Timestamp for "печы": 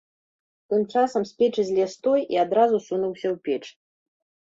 1.41-1.65